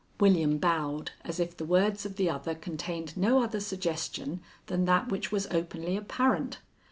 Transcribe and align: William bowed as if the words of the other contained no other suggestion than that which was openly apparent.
William 0.19 0.57
bowed 0.57 1.11
as 1.23 1.39
if 1.39 1.55
the 1.55 1.63
words 1.63 2.07
of 2.07 2.15
the 2.15 2.27
other 2.27 2.55
contained 2.55 3.15
no 3.15 3.43
other 3.43 3.59
suggestion 3.59 4.41
than 4.65 4.85
that 4.85 5.09
which 5.09 5.31
was 5.31 5.45
openly 5.51 5.95
apparent. 5.95 6.57